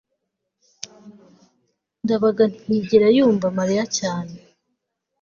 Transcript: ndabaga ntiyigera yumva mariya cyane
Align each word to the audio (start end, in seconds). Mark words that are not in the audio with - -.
ndabaga 2.03 2.43
ntiyigera 2.51 3.07
yumva 3.17 3.47
mariya 3.57 3.83
cyane 3.97 4.35